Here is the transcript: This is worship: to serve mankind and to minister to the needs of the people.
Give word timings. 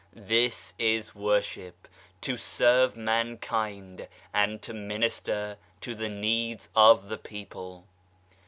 This 0.15 0.73
is 0.79 1.13
worship: 1.13 1.87
to 2.21 2.35
serve 2.35 2.97
mankind 2.97 4.07
and 4.33 4.59
to 4.63 4.73
minister 4.73 5.57
to 5.81 5.93
the 5.93 6.09
needs 6.09 6.69
of 6.75 7.07
the 7.07 7.19
people. 7.19 7.85